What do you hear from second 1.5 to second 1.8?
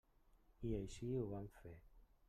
fer.